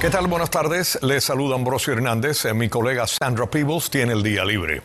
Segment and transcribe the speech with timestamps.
[0.00, 0.28] ¿Qué tal?
[0.28, 0.96] Buenas tardes.
[1.02, 2.44] Les saluda Ambrosio Hernández.
[2.54, 4.80] Mi colega Sandra Peebles tiene el día libre.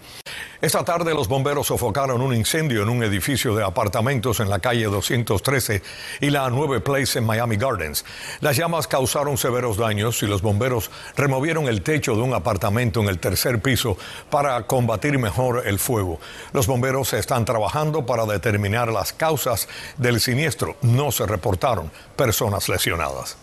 [0.60, 4.86] Esta tarde los bomberos sofocaron un incendio en un edificio de apartamentos en la calle
[4.86, 5.84] 213
[6.22, 8.04] y la 9 Place en Miami Gardens.
[8.42, 13.08] Las llamas causaron severos daños y los bomberos removieron el techo de un apartamento en
[13.08, 13.96] el tercer piso
[14.32, 16.20] para combatir mejor el fuego.
[16.54, 20.76] Los bomberos están trabajando para determinar las causas del siniestro.
[20.82, 23.43] No se reportaron personas lesionadas.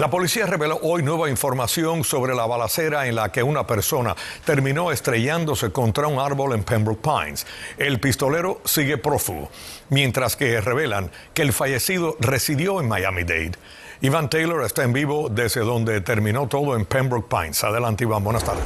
[0.00, 4.92] La policía reveló hoy nueva información sobre la balacera en la que una persona terminó
[4.92, 7.46] estrellándose contra un árbol en Pembroke Pines.
[7.76, 9.50] El pistolero sigue prófugo,
[9.90, 13.58] mientras que revelan que el fallecido residió en Miami-Dade.
[14.00, 17.62] Iván Taylor está en vivo desde donde terminó todo en Pembroke Pines.
[17.62, 18.24] Adelante, Iván.
[18.24, 18.64] Buenas tardes.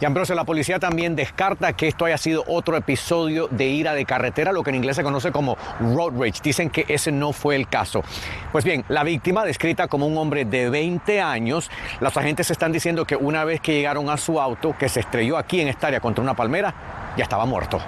[0.00, 4.06] Y Ambrosio, la policía también descarta que esto haya sido otro episodio de ira de
[4.06, 6.40] carretera, lo que en inglés se conoce como road rage.
[6.42, 8.02] Dicen que ese no fue el caso.
[8.50, 11.70] Pues bien, la víctima, descrita como un hombre de 20 años,
[12.00, 15.36] los agentes están diciendo que una vez que llegaron a su auto, que se estrelló
[15.36, 16.74] aquí en esta área contra una palmera,
[17.18, 17.78] ya estaba muerto.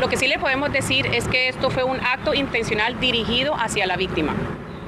[0.00, 3.86] Lo que sí le podemos decir es que esto fue un acto intencional dirigido hacia
[3.86, 4.34] la víctima.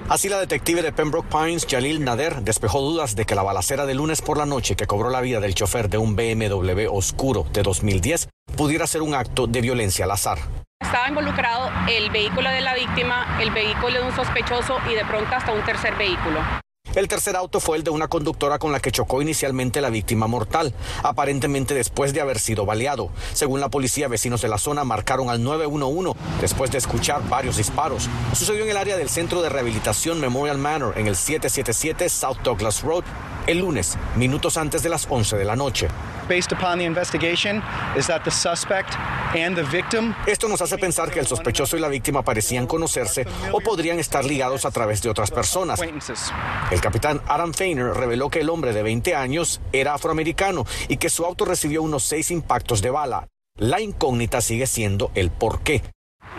[0.09, 3.95] Así la detective de Pembroke Pines, Jalil Nader, despejó dudas de que la balacera de
[3.95, 7.63] lunes por la noche que cobró la vida del chofer de un BMW oscuro de
[7.63, 10.39] 2010 pudiera ser un acto de violencia al azar.
[10.83, 15.35] Estaba involucrado el vehículo de la víctima, el vehículo de un sospechoso y de pronto
[15.35, 16.41] hasta un tercer vehículo.
[16.95, 20.29] El tercer auto fue el de una conductora con la que chocó inicialmente la víctima
[20.29, 23.11] mortal, aparentemente después de haber sido baleado.
[23.33, 28.09] Según la policía, vecinos de la zona marcaron al 911 después de escuchar varios disparos.
[28.33, 32.83] Sucedió en el área del Centro de Rehabilitación Memorial Manor en el 777 South Douglas
[32.83, 33.05] Road
[33.47, 35.89] el lunes, minutos antes de las 11 de la noche.
[40.27, 44.25] Esto nos hace pensar que el sospechoso y la víctima parecían conocerse o podrían estar
[44.25, 45.81] ligados a través de otras personas.
[46.71, 51.11] El capitán Adam Feiner reveló que el hombre de 20 años era afroamericano y que
[51.11, 53.29] su auto recibió unos seis impactos de bala.
[53.57, 55.83] La incógnita sigue siendo el por qué.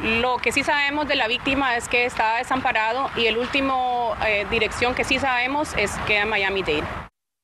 [0.03, 4.45] Lo que sí sabemos de la víctima es que estaba desamparado y el último eh,
[4.51, 6.83] dirección que sí sabemos es que en Miami-Dade.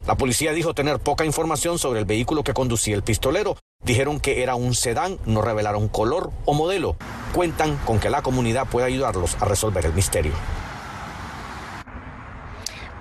[0.08, 3.58] La policía dijo tener poca información sobre el vehículo que conducía el pistolero.
[3.84, 6.96] Dijeron que era un sedán, no revelaron color o modelo.
[7.34, 10.34] Cuentan con que la comunidad puede ayudarlos a resolver el misterio.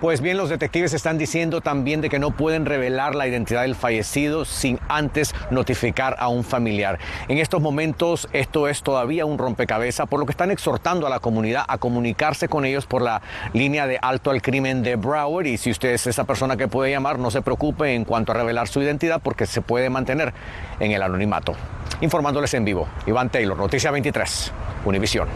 [0.01, 3.75] Pues bien, los detectives están diciendo también de que no pueden revelar la identidad del
[3.75, 6.99] fallecido sin antes notificar a un familiar.
[7.29, 11.21] En estos momentos esto es todavía un rompecabezas, por lo que están exhortando a la
[11.21, 13.21] comunidad a comunicarse con ellos por la
[13.53, 16.91] línea de alto al crimen de Broward y si usted es esa persona que puede
[16.91, 20.33] llamar, no se preocupe en cuanto a revelar su identidad porque se puede mantener
[20.79, 21.53] en el anonimato.
[22.01, 24.51] Informándoles en vivo, Iván Taylor, Noticia 23,
[24.87, 25.29] Univisión.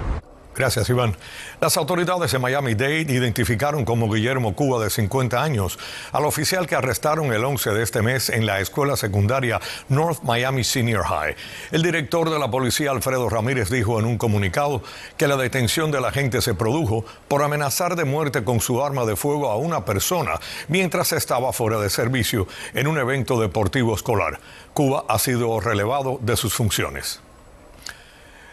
[0.54, 1.16] Gracias, Iván.
[1.60, 5.78] Las autoridades de Miami-Dade identificaron como Guillermo Cuba, de 50 años,
[6.12, 10.62] al oficial que arrestaron el 11 de este mes en la escuela secundaria North Miami
[10.62, 11.34] Senior High.
[11.72, 14.82] El director de la policía, Alfredo Ramírez, dijo en un comunicado
[15.16, 19.16] que la detención del agente se produjo por amenazar de muerte con su arma de
[19.16, 20.38] fuego a una persona
[20.68, 24.38] mientras estaba fuera de servicio en un evento deportivo escolar.
[24.72, 27.23] Cuba ha sido relevado de sus funciones.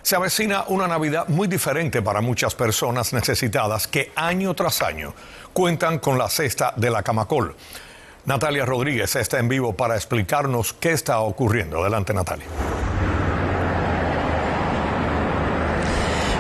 [0.02, 5.14] Se avecina una Navidad muy diferente para muchas personas necesitadas que año tras año
[5.54, 7.56] cuentan con la cesta de la Camacol.
[8.26, 11.82] Natalia Rodríguez está en vivo para explicarnos qué está ocurriendo.
[11.82, 12.46] Adelante, Natalia.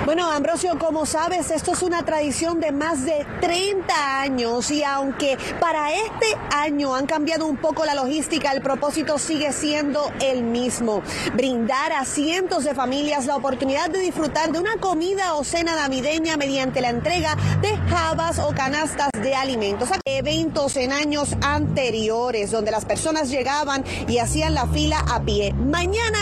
[0.05, 5.93] Bueno, Como sabes, esto es una tradición de más de 30 años y aunque para
[5.93, 11.03] este año han cambiado un poco la logística, el propósito sigue siendo el mismo,
[11.35, 16.35] brindar a cientos de familias la oportunidad de disfrutar de una comida o cena navideña
[16.35, 19.87] mediante la entrega de jabas o canastas de alimentos.
[20.03, 25.53] Eventos en años anteriores donde las personas llegaban y hacían la fila a pie.
[25.53, 26.19] Mañana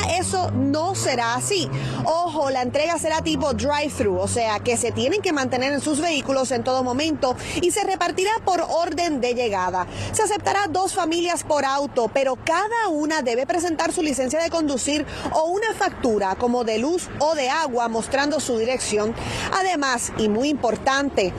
[0.53, 1.69] no será así.
[2.05, 5.99] Ojo, la entrega será tipo drive o sea que se tienen que mantener en sus
[5.99, 9.87] vehículos en todo momento y se repartirá por orden de llegada.
[10.11, 15.05] Se aceptará dos familias por auto, pero cada una debe presentar su licencia de conducir
[15.33, 19.13] o una factura como de luz o de agua mostrando su dirección.
[19.57, 21.33] Además, y muy importante,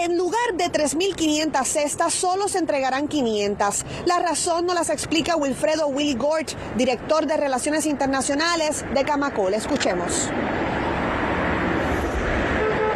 [0.00, 3.84] en lugar de 3.500 cestas, solo se entregarán 500.
[4.06, 8.03] La razón no las explica Wilfredo Willy Gort, director de Relaciones Internacionales
[8.92, 9.54] de Camacol.
[9.54, 10.30] Escuchemos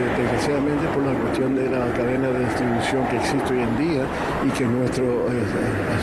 [0.05, 4.03] desgraciadamente por la cuestión de la cadena de distribución que existe hoy en día
[4.47, 5.45] y que nuestro eh,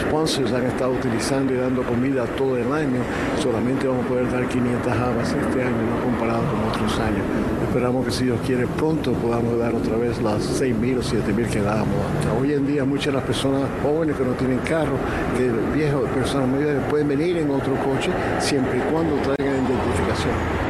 [0.02, 3.00] sponsors han estado utilizando y dando comida todo el año,
[3.42, 7.24] solamente vamos a poder dar 500 habas este año, no comparado con otros años.
[7.68, 11.62] Esperamos que si Dios quiere pronto podamos dar otra vez las 6.000 o 7.000 que
[11.62, 11.96] dábamos.
[12.40, 14.98] Hoy en día muchas de las personas jóvenes que no tienen carro,
[15.38, 20.65] que viejos, personas mayores pueden venir en otro coche siempre y cuando traigan identificación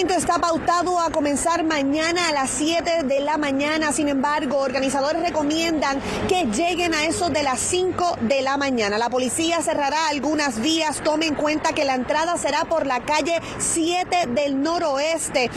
[0.00, 3.92] evento está pautado a comenzar mañana a las 7 de la mañana.
[3.92, 8.96] Sin embargo, organizadores recomiendan que lleguen a eso de las 5 de la mañana.
[8.96, 11.02] La policía cerrará algunas vías.
[11.04, 15.50] Tome en cuenta que la entrada será por la calle 7 del noroeste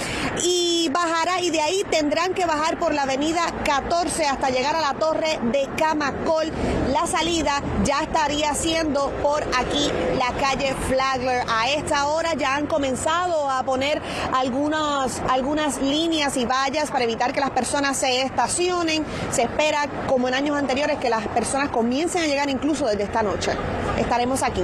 [0.44, 4.82] y bajará y de ahí tendrán que bajar por la avenida 14 hasta llegar a
[4.82, 6.52] la torre de Camacol.
[6.92, 11.46] La salida ya estaría siendo por aquí la calle Flagler.
[11.48, 14.02] A esta hora ya han comenzado a poner
[14.34, 19.06] algunas, líneas y vallas para evitar que las personas se estacionen.
[19.32, 23.22] Se espera, como en años anteriores, que las personas comiencen a llegar incluso desde esta
[23.22, 23.52] noche.
[23.98, 24.64] Estaremos aquí.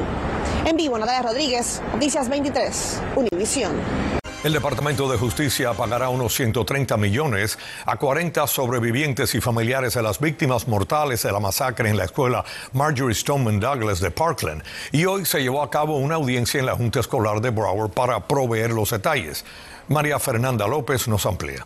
[0.65, 4.08] En vivo, Natalia Rodríguez, Noticias 23, Univisión.
[4.41, 10.21] El Departamento de Justicia pagará unos 130 millones a 40 sobrevivientes y familiares de las
[10.21, 14.63] víctimas mortales de la masacre en la escuela Marjorie Stoneman Douglas de Parkland.
[14.93, 18.25] Y hoy se llevó a cabo una audiencia en la Junta Escolar de Broward para
[18.29, 19.43] proveer los detalles.
[19.89, 21.65] María Fernanda López nos amplía.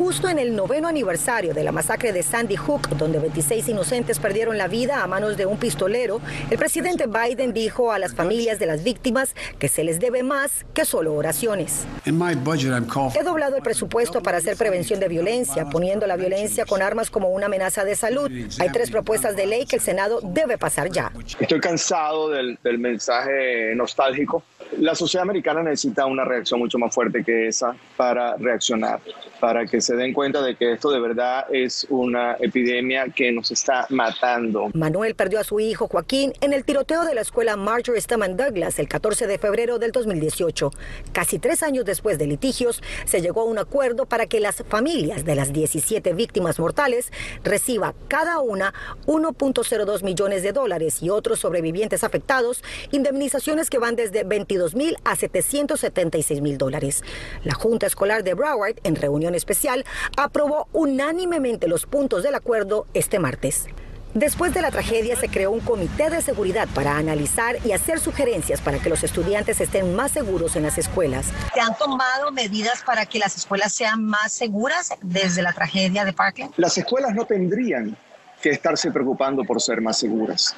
[0.00, 4.56] Justo en el noveno aniversario de la masacre de Sandy Hook, donde 26 inocentes perdieron
[4.56, 8.64] la vida a manos de un pistolero, el presidente Biden dijo a las familias de
[8.64, 11.84] las víctimas que se les debe más que solo oraciones.
[12.06, 17.28] He doblado el presupuesto para hacer prevención de violencia, poniendo la violencia con armas como
[17.28, 18.30] una amenaza de salud.
[18.58, 21.12] Hay tres propuestas de ley que el Senado debe pasar ya.
[21.38, 24.44] Estoy cansado del, del mensaje nostálgico.
[24.78, 29.00] La sociedad americana necesita una reacción mucho más fuerte que esa para reaccionar,
[29.40, 33.50] para que se den cuenta de que esto de verdad es una epidemia que nos
[33.50, 34.68] está matando.
[34.74, 38.78] Manuel perdió a su hijo Joaquín en el tiroteo de la escuela Marjorie Stoneman Douglas
[38.78, 40.70] el 14 de febrero del 2018.
[41.12, 45.24] Casi tres años después de litigios, se llegó a un acuerdo para que las familias
[45.24, 47.10] de las 17 víctimas mortales
[47.42, 48.74] reciba cada una
[49.06, 55.16] 1.02 millones de dólares y otros sobrevivientes afectados indemnizaciones que van desde 22 mil a
[55.16, 57.02] 776 mil dólares.
[57.44, 59.84] La Junta Escolar de Broward, en reunión especial,
[60.16, 63.66] aprobó unánimemente los puntos del acuerdo este martes.
[64.14, 68.60] Después de la tragedia se creó un comité de seguridad para analizar y hacer sugerencias
[68.60, 71.26] para que los estudiantes estén más seguros en las escuelas.
[71.54, 76.12] ¿Se han tomado medidas para que las escuelas sean más seguras desde la tragedia de
[76.12, 76.52] Parkland?
[76.56, 77.96] Las escuelas no tendrían
[78.42, 80.56] que estarse preocupando por ser más seguras.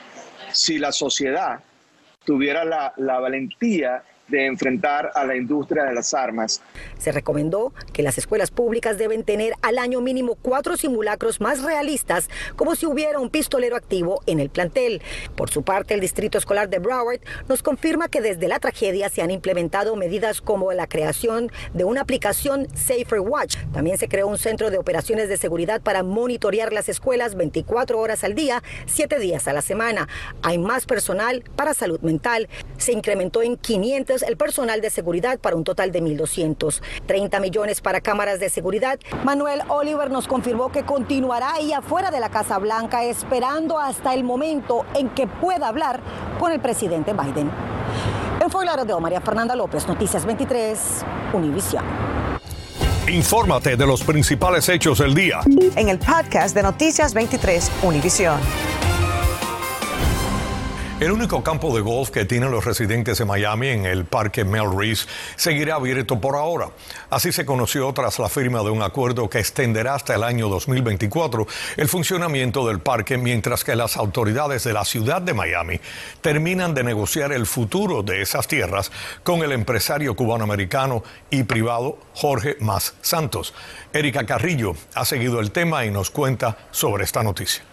[0.53, 1.61] Si la sociedad
[2.25, 4.03] tuviera la, la valentía
[4.33, 6.63] de enfrentar a la industria de las armas.
[6.99, 12.31] Se recomendó que las escuelas públicas deben tener al año mínimo cuatro simulacros más realistas,
[12.57, 15.03] como si hubiera un pistolero activo en el plantel.
[15.37, 19.21] Por su parte, el Distrito Escolar de Broward nos confirma que desde la tragedia se
[19.21, 23.57] han implementado medidas como la creación de una aplicación Safer Watch.
[23.75, 28.25] También se creó un centro de operaciones de seguridad para monitorear las escuelas 24 horas
[28.25, 30.09] al día, 7 días a la semana.
[30.43, 32.49] Hay más personal para salud mental.
[32.79, 36.81] Se incrementó en 500 el personal de seguridad para un total de 1.200.
[37.07, 38.99] 30 millones para cámaras de seguridad.
[39.25, 44.25] Manuel Oliver nos confirmó que continuará ahí afuera de la Casa Blanca esperando hasta el
[44.25, 46.01] momento en que pueda hablar
[46.39, 47.51] con el presidente Biden.
[48.41, 50.79] En Fort Lauderdale, María Fernanda López, Noticias 23,
[51.33, 51.85] Univisión.
[53.09, 55.41] Infórmate de los principales hechos del día.
[55.77, 58.39] En el podcast de Noticias 23, Univisión.
[61.03, 65.09] El único campo de golf que tienen los residentes de Miami en el Parque Melrose
[65.35, 66.69] seguirá abierto por ahora.
[67.11, 71.49] Así se conoció tras la firma de un acuerdo que extenderá hasta el año 2024
[71.77, 75.81] el funcionamiento del parque mientras que las autoridades de la ciudad de Miami
[76.21, 78.93] terminan de negociar el futuro de esas tierras
[79.25, 83.55] con el empresario cubano-americano y privado Jorge Más Santos.
[83.93, 87.72] Erika Carrillo ha seguido el tema y nos cuenta sobre esta noticia.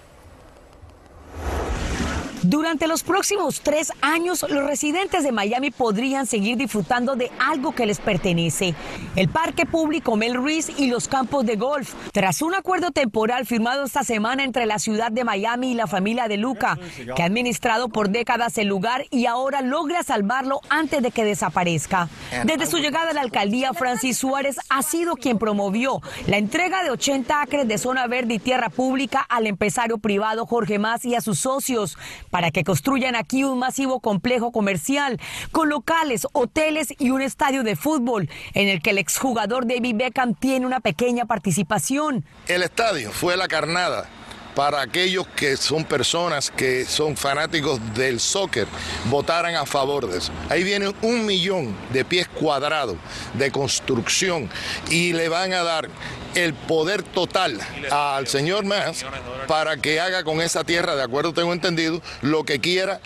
[2.43, 7.86] Durante los próximos tres años, los residentes de Miami podrían seguir disfrutando de algo que
[7.86, 8.75] les pertenece,
[9.17, 11.93] el parque público Mel Reese y los campos de golf.
[12.13, 16.29] Tras un acuerdo temporal firmado esta semana entre la ciudad de Miami y la familia
[16.29, 16.79] de Luca,
[17.13, 22.08] que ha administrado por décadas el lugar y ahora logra salvarlo antes de que desaparezca.
[22.46, 26.91] Desde su llegada a la alcaldía, Francis Suárez ha sido quien promovió la entrega de
[26.91, 31.22] 80 acres de zona verde y tierra pública al empresario privado Jorge Mas y a
[31.22, 31.98] sus socios
[32.30, 35.20] para que construyan aquí un masivo complejo comercial
[35.52, 40.34] con locales, hoteles y un estadio de fútbol en el que el exjugador David Beckham
[40.36, 42.26] tiene una pequeña participación.
[42.48, 44.08] El estadio fue la carnada
[44.56, 48.68] para aquellos que son personas que son fanáticos del soccer,
[49.06, 50.34] votaran a favor de eso.
[50.50, 52.98] Ahí viene un millón de pies cuadrados
[53.36, 54.50] de construcción
[54.90, 55.88] y le van a dar
[56.36, 57.60] el poder total
[57.92, 59.06] al señor Más
[59.48, 63.00] para que haga con esa tierra, de acuerdo tengo entendido, lo que quiera.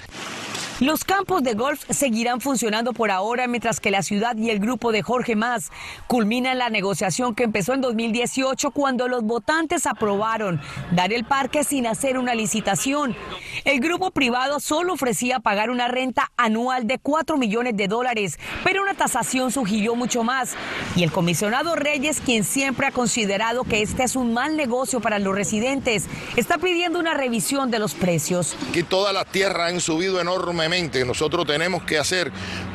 [0.84, 4.92] Los campos de golf seguirán funcionando por ahora mientras que la ciudad y el grupo
[4.92, 5.72] de Jorge Más
[6.08, 10.60] culminan la negociación que empezó en 2018 cuando los votantes aprobaron
[10.92, 13.16] dar el parque sin hacer una licitación.
[13.64, 18.82] El grupo privado solo ofrecía pagar una renta anual de 4 millones de dólares, pero
[18.82, 20.54] una tasación sugirió mucho más.
[20.98, 25.18] Y el comisionado Reyes, quien siempre ha considerado que este es un mal negocio para
[25.18, 28.58] los residentes, está pidiendo una revisión de los precios.
[28.70, 30.73] Aquí todas las tierras han subido enormemente
[31.06, 32.32] nosotros tenemos que hacer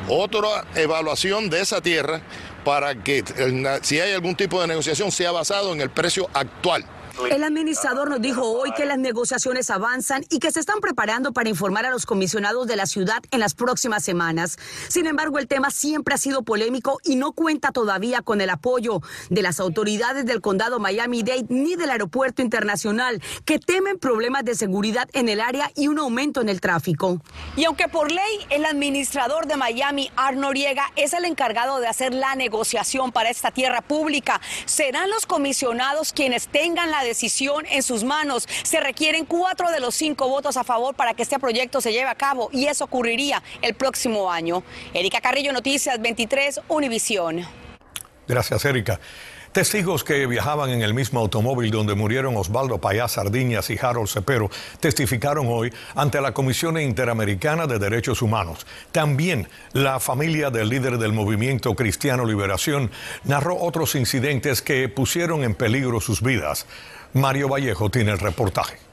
[0.08, 2.20] otra evaluación de esa tierra
[2.64, 3.24] para que
[3.82, 6.84] si hay algún tipo de negociación sea basado en el precio actual.
[7.26, 11.48] El administrador nos dijo hoy que las negociaciones avanzan y que se están preparando para
[11.48, 14.56] informar a los comisionados de la ciudad en las próximas semanas.
[14.88, 19.02] Sin embargo, el tema siempre ha sido polémico y no cuenta todavía con el apoyo
[19.30, 25.08] de las autoridades del condado Miami-Dade ni del aeropuerto internacional, que temen problemas de seguridad
[25.12, 27.20] en el área y un aumento en el tráfico.
[27.56, 32.14] Y aunque por ley el administrador de Miami, Arno Noriega, es el encargado de hacer
[32.14, 38.04] la negociación para esta tierra pública, serán los comisionados quienes tengan la decisión en sus
[38.04, 38.48] manos.
[38.62, 42.08] Se requieren cuatro de los cinco votos a favor para que este proyecto se lleve
[42.08, 44.62] a cabo y eso ocurriría el próximo año.
[44.94, 47.46] Erika Carrillo, Noticias 23, Univisión.
[48.26, 49.00] Gracias, Erika.
[49.58, 54.52] Testigos que viajaban en el mismo automóvil donde murieron Osvaldo Payá Sardiñas y Harold Cepero
[54.78, 58.68] testificaron hoy ante la Comisión Interamericana de Derechos Humanos.
[58.92, 62.92] También la familia del líder del movimiento Cristiano Liberación
[63.24, 66.66] narró otros incidentes que pusieron en peligro sus vidas.
[67.12, 68.87] Mario Vallejo tiene el reportaje.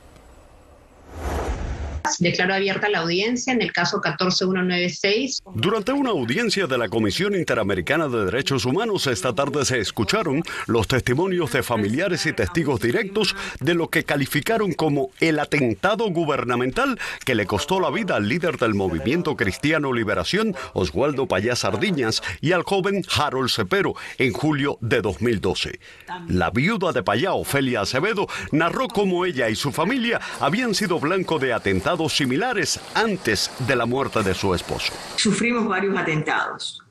[2.20, 5.44] Declaró abierta la audiencia en el caso 14196.
[5.54, 10.88] Durante una audiencia de la Comisión Interamericana de Derechos Humanos esta tarde se escucharon los
[10.88, 17.36] testimonios de familiares y testigos directos de lo que calificaron como el atentado gubernamental que
[17.36, 22.64] le costó la vida al líder del movimiento Cristiano Liberación, Oswaldo Payá Sardiñas, y al
[22.64, 25.80] joven Harold Cepero en julio de 2012.
[26.28, 31.40] La viuda de Payá, Ofelia Acevedo, narró cómo ella y su familia habían sido blanco
[31.40, 34.94] de atentados similares antes de la muerte de su esposo.
[35.16, 36.82] Sufrimos varios atentados.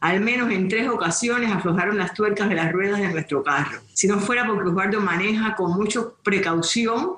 [0.00, 3.80] Al menos en tres ocasiones aflojaron las tuercas de las ruedas de nuestro carro.
[3.92, 7.16] Si no fuera porque Osvaldo maneja con mucha precaución,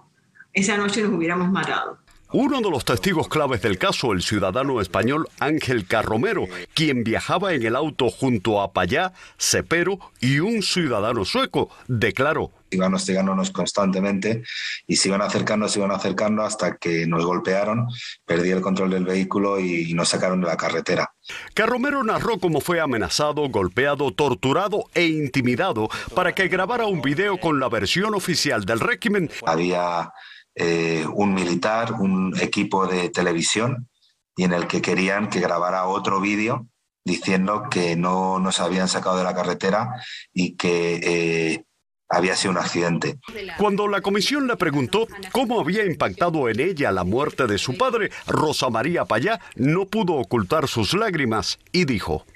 [0.52, 1.99] esa noche nos hubiéramos matado.
[2.32, 7.64] Uno de los testigos claves del caso, el ciudadano español Ángel Carromero, quien viajaba en
[7.64, 12.52] el auto junto a Payá, Cepero y un ciudadano sueco, declaró.
[12.70, 14.42] Iban hostigándonos constantemente
[14.86, 17.86] y se iban acercando, se iban acercando hasta que nos golpearon,
[18.24, 21.12] perdí el control del vehículo y nos sacaron de la carretera.
[21.54, 27.60] Carromero narró cómo fue amenazado, golpeado, torturado e intimidado para que grabara un video con
[27.60, 29.30] la versión oficial del régimen.
[29.46, 30.12] Había
[30.54, 33.88] eh, un militar, un equipo de televisión,
[34.36, 36.66] y en el que querían que grabara otro vídeo
[37.04, 41.64] diciendo que no nos habían sacado de la carretera y que eh,
[42.10, 43.18] había sido un accidente.
[43.56, 48.10] Cuando la comisión le preguntó cómo había impactado en ella la muerte de su padre,
[48.26, 52.26] Rosa María Payá no pudo ocultar sus lágrimas y dijo: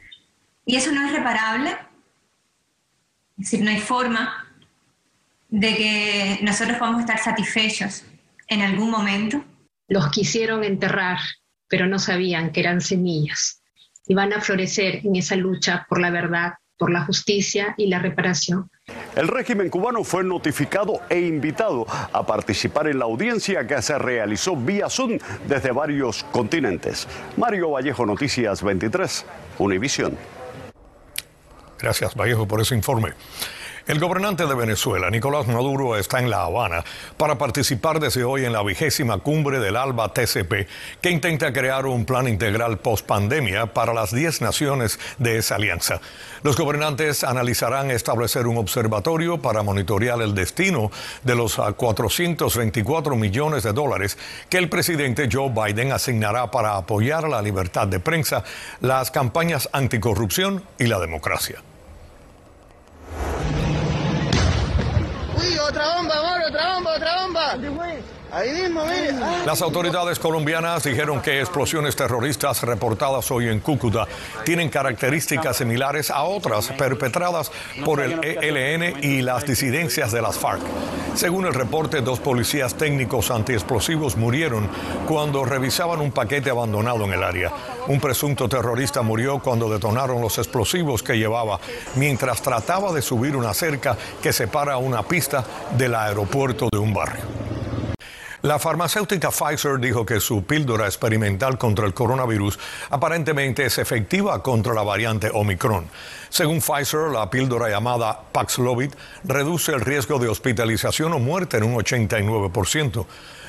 [0.65, 1.71] ¿Y eso no es reparable?
[3.37, 4.47] Es decir, no hay forma
[5.49, 8.05] de que nosotros podamos estar satisfechos
[8.47, 9.45] en algún momento.
[9.89, 11.19] Los quisieron enterrar,
[11.69, 13.63] pero no sabían que eran semillas
[14.07, 17.99] y van a florecer en esa lucha por la verdad, por la justicia y la
[17.99, 18.71] reparación.
[19.17, 24.57] El régimen cubano fue notificado e invitado a participar en la audiencia que se realizó
[24.57, 27.07] vía Zoom desde varios continentes.
[27.37, 29.25] Mario Vallejo, Noticias 23,
[29.59, 30.19] Univisión.
[31.79, 33.13] Gracias, Vallejo, por ese informe.
[33.87, 36.83] El gobernante de Venezuela, Nicolás Maduro, está en La Habana
[37.19, 40.67] para participar desde hoy en la vigésima cumbre del ALBA TCP,
[41.03, 46.01] que intenta crear un plan integral post-pandemia para las 10 naciones de esa alianza.
[46.43, 50.91] Los gobernantes analizarán establecer un observatorio para monitorear el destino
[51.23, 54.17] de los 424 millones de dólares
[54.49, 58.45] que el presidente Joe Biden asignará para apoyar la libertad de prensa,
[58.81, 61.63] las campañas anticorrupción y la democracia.
[66.55, 67.57] Otra bomba, otra bomba,
[68.35, 69.45] otra bomba.
[69.47, 74.07] Las autoridades colombianas dijeron que explosiones terroristas reportadas hoy en Cúcuta
[74.45, 77.53] tienen características similares a otras perpetradas
[77.85, 80.63] por el ELN y las disidencias de las FARC.
[81.15, 84.69] Según el reporte, dos policías técnicos antiexplosivos murieron
[85.07, 87.53] cuando revisaban un paquete abandonado en el área.
[87.87, 91.61] Un presunto terrorista murió cuando detonaron los explosivos que llevaba
[91.97, 95.45] mientras trataba de subir una cerca que separa una pista
[95.77, 97.44] del aeropuerto de un barrio.
[98.45, 102.59] La farmacéutica Pfizer dijo que su píldora experimental contra el coronavirus
[102.91, 105.87] aparentemente es efectiva contra la variante Omicron.
[106.29, 108.93] Según Pfizer, la píldora llamada Paxlovid
[109.25, 113.07] reduce el riesgo de hospitalización o muerte en un 89%.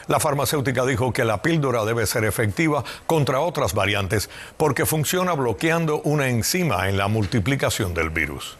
[0.07, 5.99] La farmacéutica dijo que la píldora debe ser efectiva contra otras variantes porque funciona bloqueando
[6.05, 8.57] una enzima en la multiplicación del virus.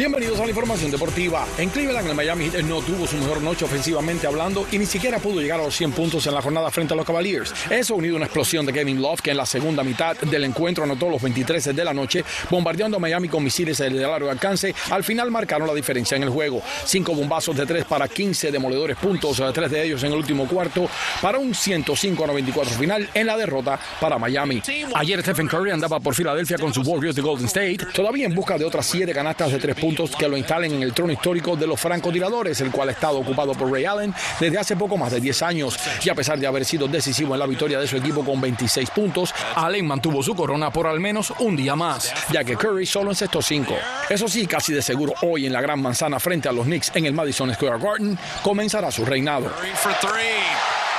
[0.00, 1.46] Bienvenidos a la información deportiva.
[1.58, 5.18] En Cleveland, el Miami Heat no tuvo su mejor noche ofensivamente hablando y ni siquiera
[5.18, 7.52] pudo llegar a los 100 puntos en la jornada frente a los Cavaliers.
[7.68, 10.84] Eso unido a una explosión de Kevin Love que en la segunda mitad del encuentro
[10.84, 14.74] anotó los 23 de la noche, bombardeando a Miami con misiles de largo alcance.
[14.88, 16.62] Al final marcaron la diferencia en el juego.
[16.86, 20.88] Cinco bombazos de tres para 15 demoledores puntos, tres de ellos en el último cuarto,
[21.20, 24.62] para un 105 a 94 final en la derrota para Miami.
[24.94, 28.56] Ayer Stephen Curry andaba por Filadelfia con sus Warriors de Golden State, todavía en busca
[28.56, 31.66] de otras siete canastas de tres puntos que lo instalen en el trono histórico de
[31.66, 35.20] los francotiradores, el cual ha estado ocupado por Ray Allen desde hace poco más de
[35.20, 35.78] 10 años.
[36.04, 38.90] Y a pesar de haber sido decisivo en la victoria de su equipo con 26
[38.90, 43.10] puntos, Allen mantuvo su corona por al menos un día más, ya que Curry solo
[43.10, 43.74] encestó 5.
[44.08, 47.06] Eso sí, casi de seguro hoy en la Gran Manzana frente a los Knicks en
[47.06, 49.50] el Madison Square Garden comenzará su reinado.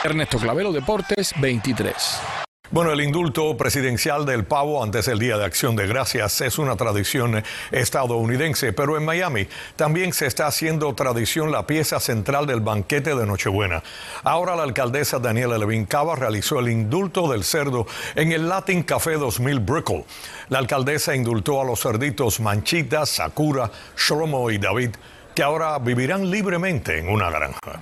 [0.03, 2.40] Ernesto Clavelo Deportes 23.
[2.71, 6.77] Bueno, el indulto presidencial del pavo antes del Día de Acción de Gracias es una
[6.77, 13.13] tradición estadounidense, pero en Miami también se está haciendo tradición la pieza central del banquete
[13.13, 13.83] de Nochebuena.
[14.23, 19.17] Ahora la alcaldesa Daniela Levin Cava realizó el indulto del cerdo en el Latin Café
[19.17, 20.05] 2000 Brickell.
[20.47, 24.91] La alcaldesa indultó a los cerditos Manchita, Sakura, Shlomo y David,
[25.35, 27.81] que ahora vivirán libremente en una granja.